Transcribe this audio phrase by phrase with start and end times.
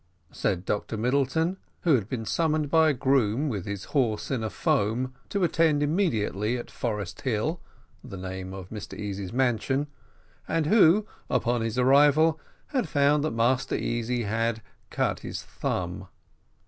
[0.31, 4.49] said Dr Middleton, who had been summoned by a groom with his horse in a
[4.49, 7.61] foam to attend immediately at Forest Hill,
[8.03, 9.85] the name of Mr Easy's mansion,
[10.47, 16.07] and who, upon his arrival, had found that Master Easy had cut his thumb.